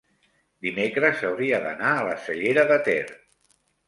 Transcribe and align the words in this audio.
dimecres 0.67 1.19
hauria 1.29 1.59
d'anar 1.65 1.91
a 1.97 2.07
la 2.07 2.15
Cellera 2.23 2.65
de 2.73 2.79
Ter. 2.89 2.99